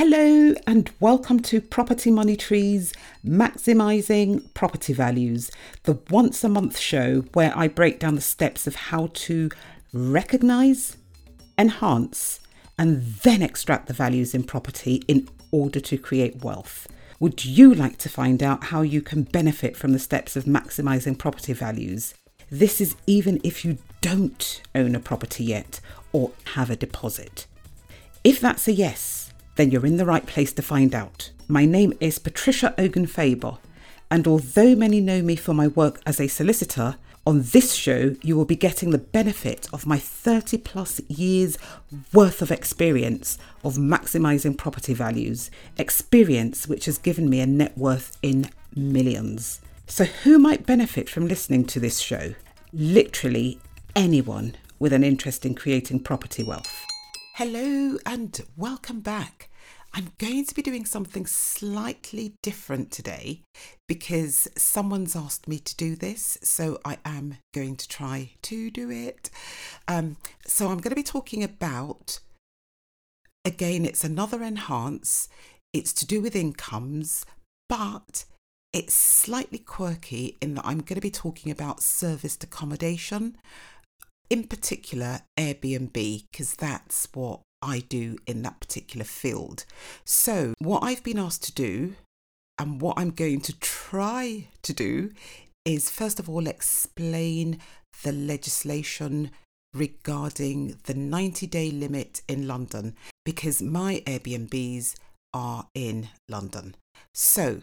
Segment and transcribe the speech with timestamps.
[0.00, 2.94] Hello and welcome to Property Money Trees
[3.26, 5.50] Maximizing Property Values,
[5.82, 9.50] the once a month show where I break down the steps of how to
[9.92, 10.96] recognize,
[11.58, 12.38] enhance,
[12.78, 16.86] and then extract the values in property in order to create wealth.
[17.18, 21.18] Would you like to find out how you can benefit from the steps of maximizing
[21.18, 22.14] property values?
[22.52, 25.80] This is even if you don't own a property yet
[26.12, 27.48] or have a deposit.
[28.22, 29.17] If that's a yes,
[29.58, 31.32] then you're in the right place to find out.
[31.48, 33.58] My name is Patricia Ogan Faber,
[34.08, 36.94] and although many know me for my work as a solicitor,
[37.26, 41.58] on this show you will be getting the benefit of my 30 plus years
[42.14, 48.16] worth of experience of maximizing property values, experience which has given me a net worth
[48.22, 49.60] in millions.
[49.88, 52.34] So, who might benefit from listening to this show?
[52.72, 53.58] Literally
[53.96, 56.86] anyone with an interest in creating property wealth.
[57.34, 59.47] Hello and welcome back.
[59.98, 63.42] I'm going to be doing something slightly different today
[63.88, 68.92] because someone's asked me to do this, so I am going to try to do
[68.92, 69.28] it.
[69.88, 72.20] Um, so I'm going to be talking about,
[73.44, 75.28] again, it's another enhance,
[75.72, 77.26] it's to do with incomes,
[77.68, 78.24] but
[78.72, 83.36] it's slightly quirky in that I'm going to be talking about serviced accommodation
[84.30, 89.64] in particular Airbnb, because that's what I do in that particular field.
[90.04, 91.94] So, what I've been asked to do
[92.58, 95.10] and what I'm going to try to do
[95.64, 97.60] is first of all explain
[98.02, 99.30] the legislation
[99.74, 104.96] regarding the 90 day limit in London because my Airbnbs
[105.34, 106.74] are in London.
[107.14, 107.62] So,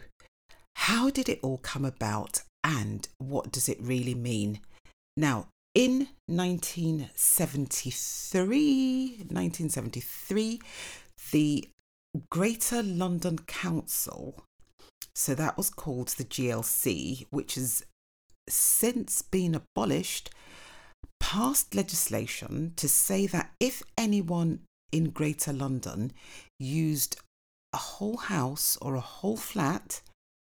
[0.76, 4.60] how did it all come about and what does it really mean?
[5.16, 10.60] Now, in 1973, 1973,
[11.32, 11.68] the
[12.30, 14.42] Greater London Council,
[15.14, 17.84] so that was called the GLC, which has
[18.48, 20.30] since been abolished,
[21.20, 24.60] passed legislation to say that if anyone
[24.92, 26.10] in Greater London
[26.58, 27.20] used
[27.74, 30.00] a whole house or a whole flat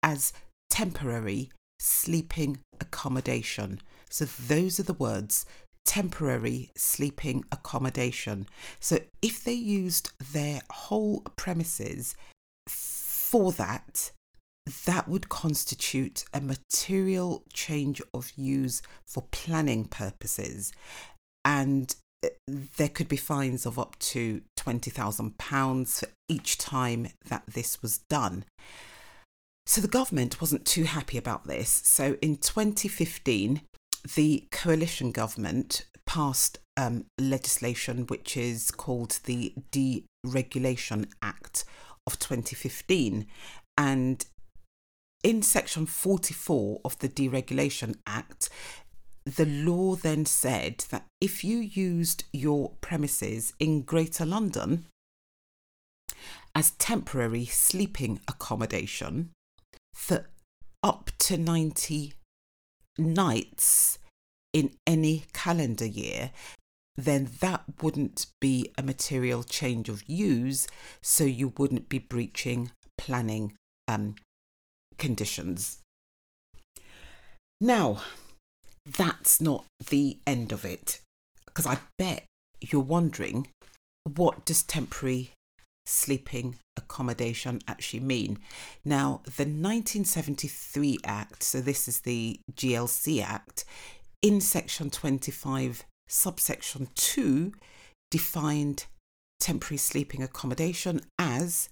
[0.03, 0.33] as
[0.69, 3.79] temporary sleeping accommodation,
[4.13, 5.47] so those are the words
[5.87, 8.45] temporary sleeping accommodation.
[8.79, 12.15] So if they used their whole premises
[12.67, 14.11] for that,
[14.85, 20.71] that would constitute a material change of use for planning purposes.
[21.43, 22.29] And uh,
[22.77, 28.45] there could be fines of up to £20,000 for each time that this was done.
[29.65, 31.81] So the government wasn't too happy about this.
[31.83, 33.61] So in 2015,
[34.15, 41.65] the coalition government passed um, legislation which is called the Deregulation Act
[42.05, 43.25] of 2015.
[43.77, 44.25] And
[45.23, 48.49] in section 44 of the Deregulation Act,
[49.25, 54.85] the law then said that if you used your premises in Greater London
[56.53, 59.31] as temporary sleeping accommodation
[59.93, 60.25] for
[60.83, 62.13] up to 90
[62.97, 63.97] nights
[64.53, 66.31] in any calendar year,
[66.95, 70.67] then that wouldn't be a material change of use,
[71.01, 73.53] so you wouldn't be breaching planning
[73.87, 74.15] um,
[74.97, 75.79] conditions.
[77.59, 78.01] Now,
[78.85, 80.99] that's not the end of it,
[81.45, 82.25] because I bet
[82.61, 83.47] you're wondering
[84.15, 85.31] what does temporary
[85.85, 88.39] sleeping accommodation actually mean?
[88.83, 93.65] Now, the 1973 Act, so this is the GLC Act,
[94.21, 97.53] in section 25, subsection 2,
[98.09, 98.85] defined
[99.39, 101.69] temporary sleeping accommodation as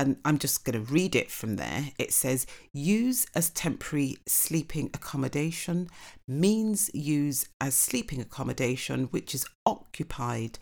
[0.00, 1.90] and I'm just going to read it from there.
[1.98, 5.90] It says, use as temporary sleeping accommodation
[6.26, 10.58] means use as sleeping accommodation which is occupied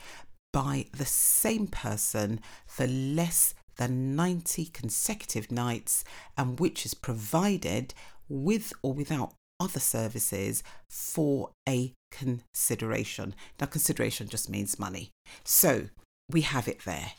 [0.52, 6.04] by the same person for less than 90 consecutive nights
[6.36, 7.94] and which is provided
[8.28, 13.34] with or without other services for a consideration.
[13.60, 15.10] Now, consideration just means money.
[15.44, 15.88] So
[16.30, 17.12] we have it there.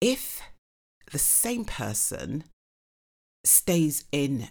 [0.00, 0.42] If
[1.10, 2.44] the same person
[3.44, 4.48] stays in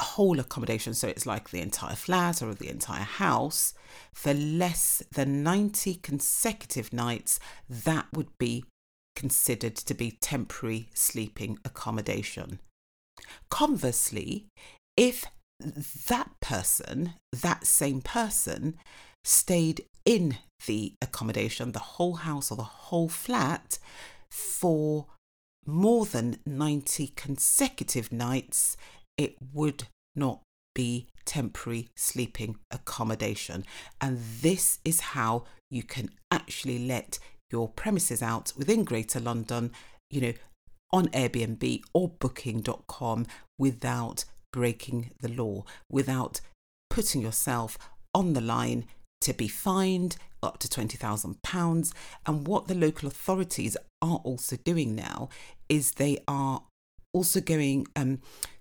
[0.00, 3.74] whole accommodation, so it's like the entire flat or the entire house,
[4.12, 7.38] for less than 90 consecutive nights,
[7.68, 8.64] that would be
[9.16, 12.58] considered to be temporary sleeping accommodation.
[13.50, 14.46] Conversely,
[14.96, 15.26] if
[16.08, 18.78] that person, that same person,
[19.24, 23.78] stayed in the accommodation, the whole house or the whole flat,
[24.30, 25.06] for
[25.66, 28.76] more than 90 consecutive nights,
[29.20, 29.84] it would
[30.16, 30.40] not
[30.74, 33.64] be temporary sleeping accommodation.
[34.00, 37.18] And this is how you can actually let
[37.52, 39.72] your premises out within Greater London,
[40.08, 40.32] you know,
[40.90, 43.26] on Airbnb or booking.com
[43.58, 44.24] without
[44.54, 46.40] breaking the law, without
[46.88, 47.76] putting yourself
[48.14, 48.86] on the line
[49.20, 51.92] to be fined up to £20,000.
[52.24, 55.28] And what the local authorities are also doing now
[55.68, 56.62] is they are
[57.12, 58.20] also going um,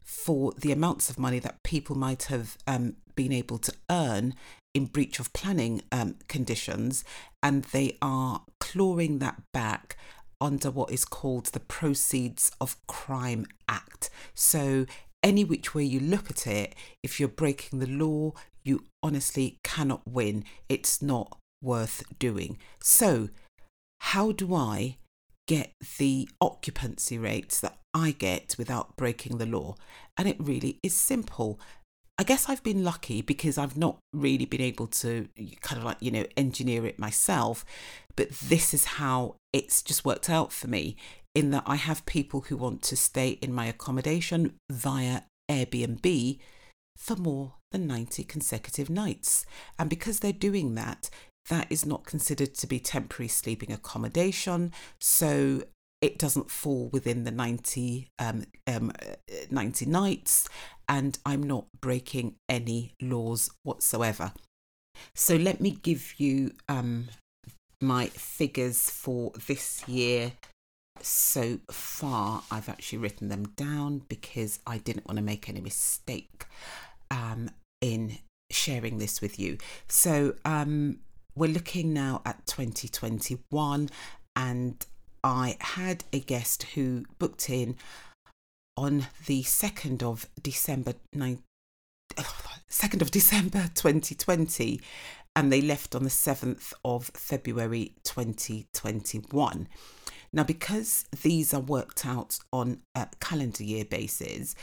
[0.09, 4.33] for the amounts of money that people might have um, been able to earn
[4.73, 7.03] in breach of planning um, conditions,
[7.43, 9.97] and they are clawing that back
[10.41, 14.09] under what is called the Proceeds of Crime Act.
[14.33, 14.87] So,
[15.21, 16.73] any which way you look at it,
[17.03, 18.33] if you're breaking the law,
[18.63, 20.43] you honestly cannot win.
[20.69, 22.57] It's not worth doing.
[22.81, 23.29] So,
[23.99, 24.97] how do I
[25.49, 29.75] get the occupancy rates that I get without breaking the law?
[30.15, 31.59] And it really is simple.
[32.19, 35.27] I guess I've been lucky because I've not really been able to
[35.61, 37.65] kind of like, you know, engineer it myself.
[38.15, 40.97] But this is how it's just worked out for me
[41.33, 46.39] in that I have people who want to stay in my accommodation via Airbnb
[46.95, 49.45] for more than 90 consecutive nights.
[49.79, 51.09] And because they're doing that,
[51.49, 54.71] that is not considered to be temporary sleeping accommodation.
[54.99, 55.63] So
[56.01, 58.91] it doesn't fall within the 90, um, um,
[59.51, 60.47] 90 nights,
[60.87, 64.31] and I'm not breaking any laws whatsoever.
[65.13, 67.09] So let me give you um,
[67.81, 70.33] my figures for this year
[71.01, 72.43] so far.
[72.49, 76.45] I've actually written them down because I didn't want to make any mistake
[77.11, 77.49] um,
[77.81, 78.19] in
[78.51, 79.57] sharing this with you.
[79.87, 80.99] So um,
[81.39, 83.89] we're looking now at 2021,
[84.35, 84.85] and
[85.23, 87.77] I had a guest who booked in
[88.75, 91.41] on the 2nd of December 9,
[92.17, 94.81] 2nd of December 2020
[95.35, 99.67] and they left on the 7th of February 2021.
[100.33, 104.55] Now, because these are worked out on a calendar year basis,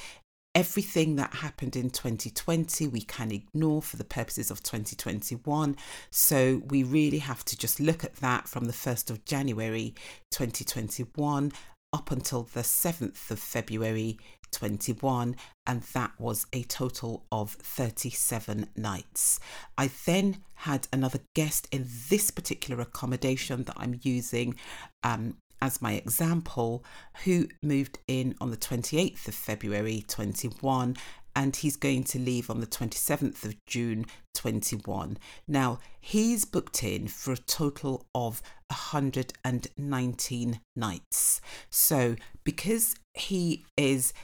[0.56, 5.76] everything that happened in 2020 we can ignore for the purposes of 2021
[6.10, 9.94] so we really have to just look at that from the 1st of January
[10.30, 11.52] 2021
[11.92, 14.18] up until the 7th of February
[14.50, 15.36] 21
[15.66, 19.38] and that was a total of 37 nights.
[19.76, 24.54] I then had another guest in this particular accommodation that I'm using
[25.02, 26.84] um, as my example,
[27.24, 30.96] who moved in on the 28th of February 21
[31.36, 35.18] and he's going to leave on the 27th of June 21.
[35.46, 41.40] Now, he's booked in for a total of 119 nights.
[41.68, 44.14] So, because he is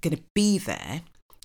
[0.00, 1.02] going to be there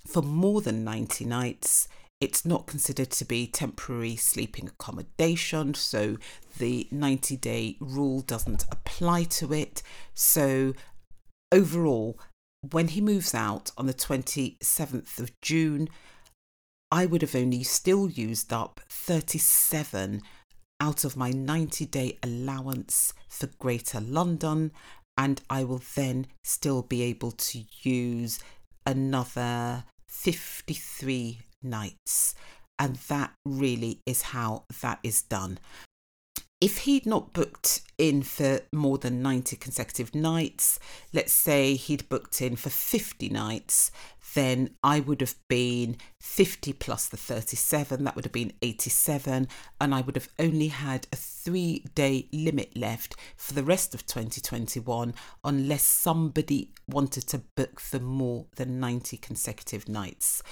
[0.08, 1.88] for more than 90 nights,
[2.22, 6.18] it's not considered to be temporary sleeping accommodation, so
[6.60, 9.82] the 90 day rule doesn't apply to it.
[10.14, 10.74] So,
[11.52, 12.20] overall,
[12.70, 15.90] when he moves out on the 27th of June,
[16.92, 20.22] I would have only still used up 37
[20.80, 24.72] out of my 90 day allowance for Greater London,
[25.18, 28.40] and I will then still be able to use
[28.86, 32.36] another 53 nights.
[32.80, 35.60] And that really is how that is done.
[36.62, 40.80] If he'd not booked in for more than 90 consecutive nights,
[41.12, 43.92] let's say he'd booked in for 50 nights,
[44.36, 49.48] then I would have been 50 plus the 37, that would have been 87,
[49.80, 54.06] and I would have only had a three day limit left for the rest of
[54.06, 60.44] 2021 unless somebody wanted to book for more than 90 consecutive nights.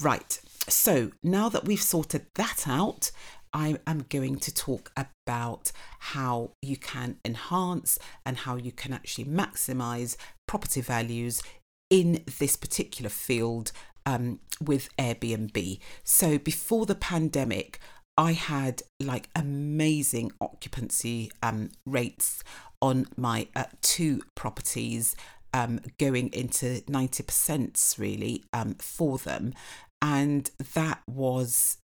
[0.00, 0.38] Right,
[0.68, 3.10] so now that we've sorted that out,
[3.52, 9.24] I am going to talk about how you can enhance and how you can actually
[9.24, 11.42] maximize property values
[11.88, 13.72] in this particular field
[14.04, 15.78] um, with Airbnb.
[16.04, 17.80] So before the pandemic,
[18.18, 22.42] I had like amazing occupancy um, rates
[22.82, 25.16] on my uh, two properties.
[25.54, 29.54] Um, going into 90% really um, for them
[30.02, 31.78] and that was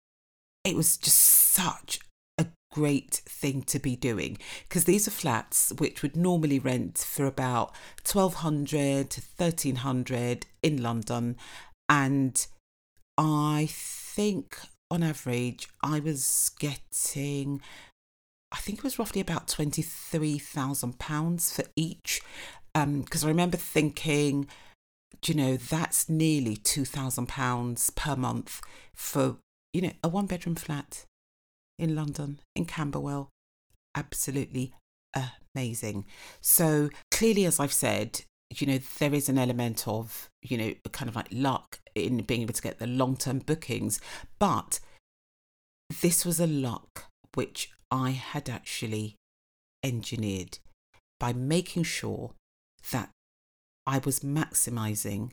[0.63, 1.99] it was just such
[2.37, 4.37] a great thing to be doing
[4.67, 7.71] because these are flats which would normally rent for about
[8.11, 11.37] 1200 to 1300 in London
[11.87, 12.47] and
[13.17, 14.57] I think
[14.91, 17.61] on average I was getting
[18.51, 22.21] I think it was roughly about £23,000 for each.
[22.73, 24.47] Because um, I remember thinking,
[25.25, 28.61] you know, that's nearly £2,000 per month
[28.93, 29.37] for,
[29.73, 31.05] you know, a one bedroom flat
[31.77, 33.29] in London, in Camberwell.
[33.95, 34.73] Absolutely
[35.55, 36.05] amazing.
[36.41, 38.21] So clearly, as I've said,
[38.57, 42.41] you know, there is an element of, you know, kind of like luck in being
[42.41, 43.99] able to get the long term bookings.
[44.39, 44.79] But
[46.01, 49.15] this was a luck which I had actually
[49.83, 50.59] engineered
[51.19, 52.33] by making sure
[52.91, 53.09] that
[53.89, 55.31] I was maximizing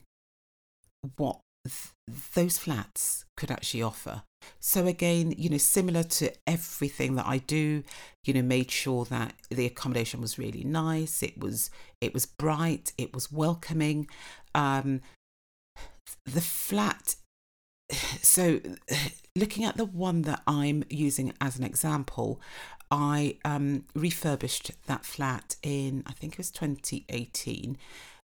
[1.15, 1.93] what th-
[2.33, 4.23] those flats could actually offer.
[4.59, 7.83] So again, you know, similar to everything that I do,
[8.25, 11.21] you know, made sure that the accommodation was really nice.
[11.21, 11.69] It was
[12.01, 12.93] it was bright.
[12.97, 14.07] It was welcoming.
[14.55, 15.01] Um,
[16.25, 17.15] the flat.
[18.21, 18.59] So,
[19.35, 22.41] looking at the one that I'm using as an example,
[22.89, 27.77] I um, refurbished that flat in I think it was 2018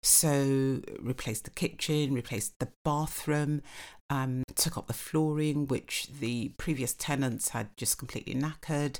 [0.02, 3.62] so replaced the kitchen, replaced the bathroom,
[4.08, 8.98] um, took up the flooring, which the previous tenants had just completely knackered.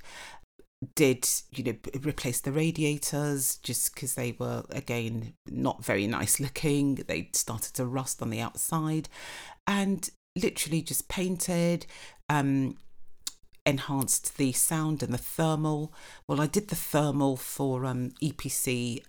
[0.95, 6.95] Did you know replace the radiators just because they were again not very nice looking?
[6.95, 9.09] They started to rust on the outside,
[9.67, 11.87] and literally just painted.
[12.29, 12.77] Um,
[13.67, 15.93] enhanced the sound and the thermal.
[16.27, 19.03] Well, I did the thermal for um, EPC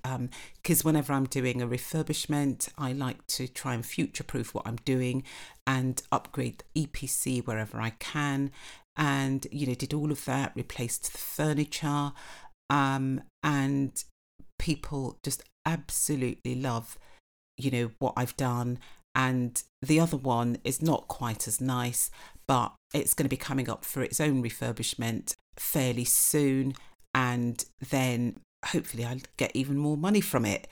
[0.61, 4.67] because um, whenever I'm doing a refurbishment, I like to try and future proof what
[4.67, 5.23] I'm doing
[5.65, 8.51] and upgrade the EPC wherever I can.
[8.97, 12.11] And, you know, did all of that, replaced the furniture,
[12.69, 14.03] um, and
[14.59, 16.97] people just absolutely love,
[17.57, 18.79] you know, what I've done.
[19.13, 22.09] And the other one is not quite as nice,
[22.47, 26.73] but it's going to be coming up for its own refurbishment fairly soon.
[27.13, 28.37] And then
[28.67, 30.67] hopefully I'll get even more money from it.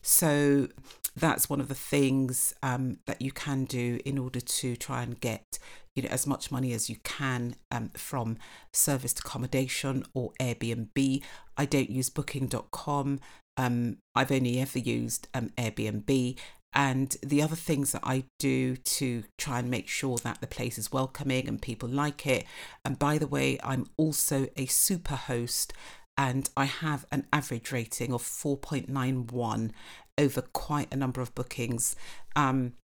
[0.00, 0.68] So
[1.16, 5.20] that's one of the things um, that you can do in order to try and
[5.20, 5.58] get
[5.94, 8.38] you know as much money as you can um, from
[8.72, 11.22] serviced accommodation or Airbnb.
[11.56, 13.20] I don't use Booking.com.
[13.58, 16.38] Um, I've only ever used um, Airbnb,
[16.74, 20.78] and the other things that I do to try and make sure that the place
[20.78, 22.44] is welcoming and people like it.
[22.84, 25.72] And by the way, I'm also a super host
[26.16, 29.70] and I have an average rating of 4.91
[30.18, 31.96] over quite a number of bookings.
[32.36, 32.74] Um,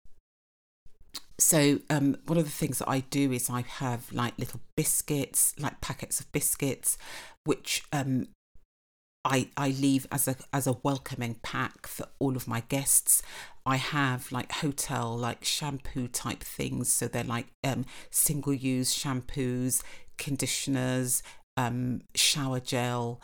[1.38, 5.54] so um, one of the things that I do is I have like little biscuits,
[5.58, 6.98] like packets of biscuits,
[7.44, 8.28] which um,
[9.24, 13.22] I, I leave as a as a welcoming pack for all of my guests.
[13.68, 19.82] I have like hotel like shampoo type things, so they're like um, single use shampoos,
[20.16, 21.22] conditioners,
[21.54, 23.20] um, shower gel,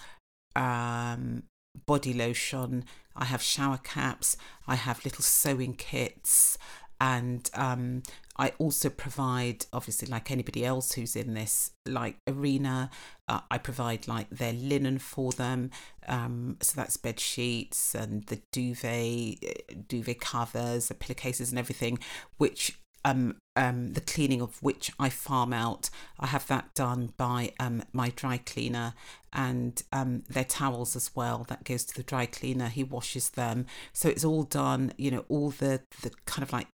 [0.55, 1.45] um,
[1.87, 2.85] body lotion.
[3.17, 4.37] I have shower caps.
[4.69, 6.59] I have little sewing kits
[7.01, 8.03] and um,
[8.37, 12.91] I also provide, obviously, like anybody else who's in this like arena,
[13.29, 15.71] uh, I provide like their linen for them.
[16.09, 21.99] Um, so that's bed sheets and the duvet, uh, duvet covers, the pillowcases, and everything,
[22.39, 25.91] which um, um, the cleaning of which I farm out.
[26.19, 28.95] I have that done by um, my dry cleaner
[29.33, 31.45] and um, their towels as well.
[31.49, 32.69] That goes to the dry cleaner.
[32.69, 33.67] He washes them.
[33.93, 36.69] So it's all done, you know, all the, the kind of like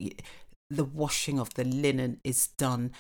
[0.71, 2.93] the washing of the linen is done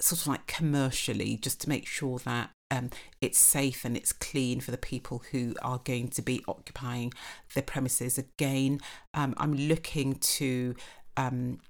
[0.00, 2.90] sort of like commercially just to make sure that um,
[3.20, 7.12] it's safe and it's clean for the people who are going to be occupying
[7.54, 8.18] the premises.
[8.18, 8.80] Again,
[9.12, 10.74] um, I'm looking to
[11.16, 11.60] um,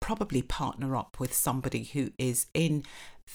[0.00, 2.84] probably partner up with somebody who is in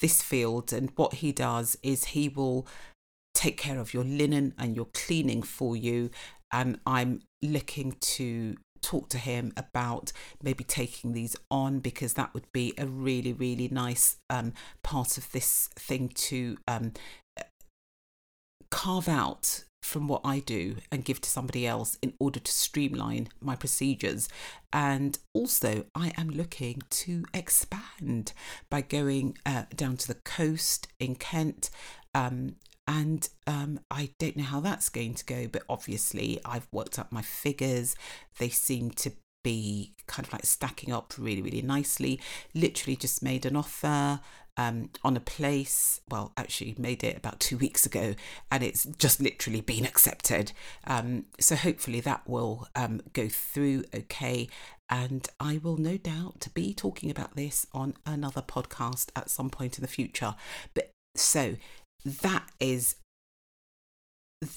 [0.02, 0.74] this field.
[0.74, 2.68] And what he does is he will
[3.34, 6.10] take care of your linen and your cleaning for you.
[6.52, 12.52] And I'm looking to talk to him about maybe taking these on because that would
[12.52, 16.94] be a really really nice um, part of this thing to um,
[18.70, 23.30] carve out from what I do and give to somebody else in order to streamline
[23.42, 24.28] my procedures.
[24.72, 28.34] And also, I am looking to expand
[28.70, 31.70] by going uh, down to the coast in Kent.
[32.14, 32.56] Um,
[32.90, 37.12] and um, I don't know how that's going to go, but obviously, I've worked up
[37.12, 37.96] my figures.
[38.40, 39.12] They seem to
[39.44, 42.20] be kind of like stacking up really, really nicely.
[42.56, 44.22] Literally just made an offer
[44.58, 46.02] um, on a place.
[46.10, 48.16] Well, actually, made it about two weeks ago,
[48.52, 50.52] and it's just literally been accepted.
[50.88, 54.50] Um, so hopefully that will um, go through okay.
[54.90, 59.78] And I will no doubt be talking about this on another podcast at some point
[59.78, 60.34] in the future.
[60.74, 61.56] But so
[62.06, 62.96] that is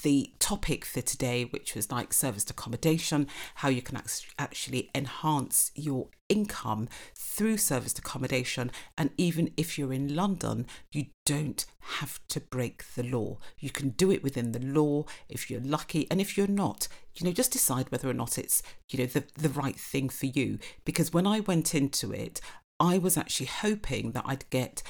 [0.04, 4.00] the topic for today, which was like serviced accommodation, how you can
[4.38, 8.70] actually enhance your income through serviced accommodation.
[8.96, 11.64] And even if you're in London, you don't
[11.98, 13.38] have to break the law.
[13.58, 16.06] You can do it within the law if you're lucky.
[16.10, 19.24] And if you're not, you know, just decide whether or not it's, you know, the,
[19.36, 20.60] the right thing for you.
[20.84, 22.40] Because when I went into it,
[22.78, 24.82] I was actually hoping that I'd get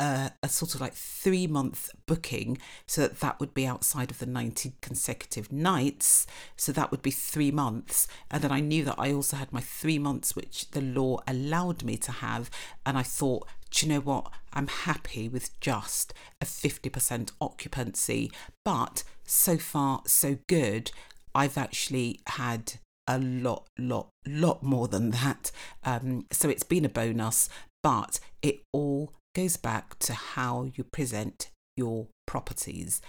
[0.00, 4.18] a, a, sort of like three month booking so that that would be outside of
[4.18, 6.26] the 90 consecutive nights.
[6.56, 8.06] So that would be three months.
[8.30, 11.82] And then i knew that i also had my three months which the law allowed
[11.84, 12.50] me to have.
[12.86, 14.32] And i thought do you know what?
[14.54, 18.32] I'm happy with just a 50% occupancy.
[18.64, 20.90] But so far so good.
[21.34, 22.74] I've actually had
[23.06, 25.50] a lot lot lot more than that.
[25.84, 27.50] Um, so it's been a bonus
[27.82, 33.00] but it all goes back to how you present your properties.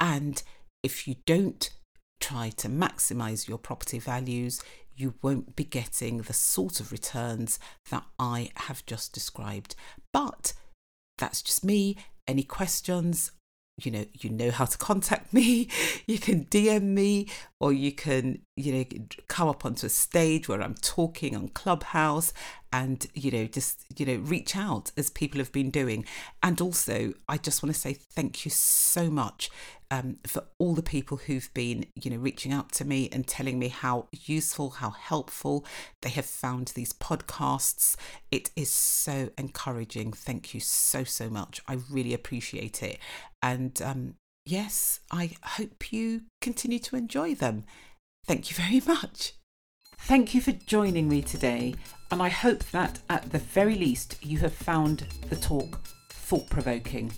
[0.00, 0.42] And
[0.82, 1.70] if you don't
[2.20, 4.60] try to maximize your property values,
[4.96, 7.60] you won't be getting the sort of returns
[7.92, 9.76] that I have just described.
[10.12, 10.54] But
[11.18, 11.96] that's just me.
[12.26, 13.30] Any questions?
[13.80, 15.68] You know, you know how to contact me.
[16.08, 17.28] You can DM me,
[17.60, 18.84] or you can, you know,
[19.28, 22.32] come up onto a stage where I'm talking on Clubhouse
[22.76, 26.04] and you know just you know reach out as people have been doing.
[26.42, 29.50] And also i just want to say thank you so much
[29.90, 33.58] um, for all the people who've been you know reaching out to me and telling
[33.58, 35.64] me how useful how helpful
[36.02, 37.96] they have found these podcasts.
[38.30, 40.12] It is so encouraging.
[40.12, 41.62] Thank you so so much.
[41.66, 42.98] I really appreciate it.
[43.42, 44.14] And um,
[44.48, 47.64] yes i hope you continue to enjoy them.
[48.26, 49.32] Thank you very much.
[49.98, 51.74] Thank you for joining me today,
[52.10, 57.12] and I hope that at the very least you have found the talk thought provoking.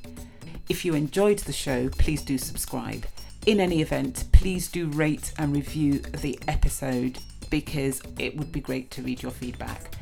[0.68, 3.06] If you enjoyed the show, please do subscribe.
[3.46, 7.18] In any event, please do rate and review the episode
[7.50, 9.94] because it would be great to read your feedback.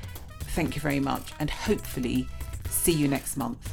[0.57, 2.27] Thank you very much, and hopefully,
[2.68, 3.72] see you next month.